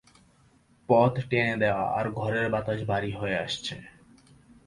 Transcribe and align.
পদ 0.89 1.13
টেনে 1.29 1.55
দেয়া, 1.57 1.81
ঘরের 2.11 2.47
বাতাস 2.49 2.79
ভারি 2.87 3.11
হয়ে 3.11 3.37
আছে। 3.37 3.75